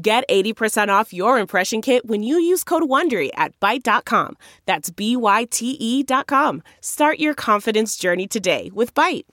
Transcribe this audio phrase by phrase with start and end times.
[0.00, 4.36] Get 80% off your impression kit when you use code WONDERY at Byte.com.
[4.64, 6.62] That's B-Y-T-E dot com.
[6.80, 9.24] Start your confidence journey today with Byte.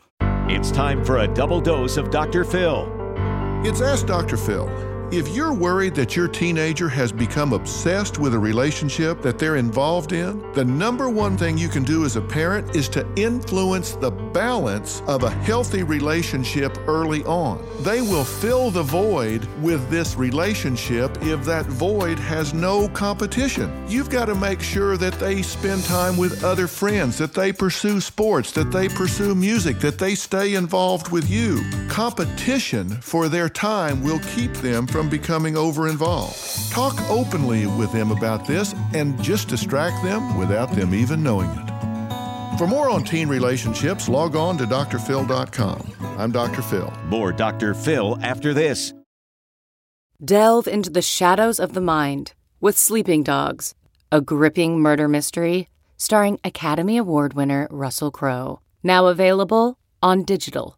[0.50, 2.44] It's time for a double dose of Dr.
[2.44, 2.92] Phil.
[3.64, 4.38] It's Ask Dr.
[4.38, 4.95] Phil.
[5.12, 10.14] If you're worried that your teenager has become obsessed with a relationship that they're involved
[10.14, 14.10] in, the number one thing you can do as a parent is to influence the
[14.10, 17.64] balance of a healthy relationship early on.
[17.82, 23.86] They will fill the void with this relationship if that void has no competition.
[23.88, 28.02] You've got to make sure that they spend time with other friends, that they pursue
[28.02, 31.62] sports, that they pursue music, that they stay involved with you.
[31.90, 36.72] Competition for their time will keep them from becoming over involved.
[36.72, 42.58] Talk openly with them about this and just distract them without them even knowing it.
[42.58, 45.92] For more on teen relationships, log on to drphil.com.
[46.18, 46.62] I'm Dr.
[46.62, 46.94] Phil.
[47.08, 47.74] More Dr.
[47.74, 48.94] Phil after this.
[50.24, 53.76] Delve into the shadows of the mind with Sleeping Dogs,
[54.14, 58.62] a gripping murder mystery starring Academy Award winner Russell Crowe.
[58.82, 60.78] Now available on digital.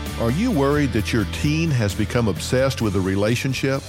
[0.21, 3.81] Are you worried that your teen has become obsessed with a relationship?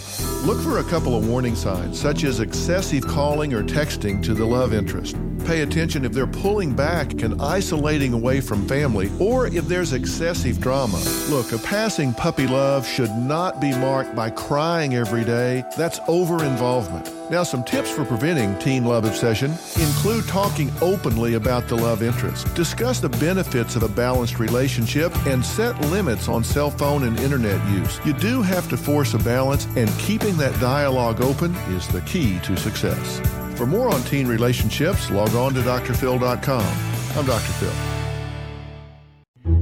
[0.46, 4.46] Look for a couple of warning signs, such as excessive calling or texting to the
[4.46, 5.14] love interest.
[5.44, 10.58] Pay attention if they're pulling back and isolating away from family, or if there's excessive
[10.58, 10.96] drama.
[11.28, 15.64] Look, a passing puppy love should not be marked by crying every day.
[15.76, 17.10] That's over involvement.
[17.32, 22.54] Now, some tips for preventing teen love obsession include talking openly about the love interest,
[22.54, 27.66] discuss the benefits of a balanced relationship, and set limits on cell phone and internet
[27.70, 27.98] use.
[28.04, 32.38] You do have to force a balance, and keeping that dialogue open is the key
[32.40, 33.22] to success.
[33.56, 37.16] For more on teen relationships, log on to drphil.com.
[37.16, 37.52] I'm Dr.
[37.54, 37.72] Phil.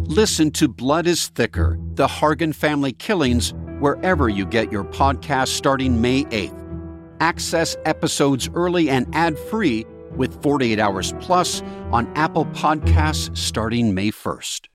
[0.08, 6.00] Listen to Blood is Thicker The Hargan Family Killings wherever you get your podcast starting
[6.00, 6.59] May 8th.
[7.20, 9.86] Access episodes early and ad free
[10.16, 14.68] with 48 Hours Plus on Apple Podcasts starting May 1st.